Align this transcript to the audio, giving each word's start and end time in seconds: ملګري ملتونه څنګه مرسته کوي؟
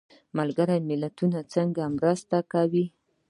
ملګري 0.37 0.77
ملتونه 0.89 1.39
څنګه 1.53 1.83
مرسته 1.97 2.37
کوي؟ 2.51 2.85